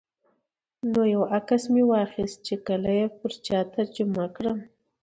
[0.91, 4.57] نو یو عکس مې واخیست چې کله یې پر چا ترجمه کړم.